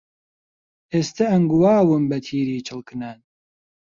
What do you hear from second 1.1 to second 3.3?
ئەنگواوم بەتیری چڵکنان